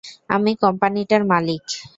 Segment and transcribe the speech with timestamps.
[0.35, 1.63] আমি কোম্পানিটার মালিক।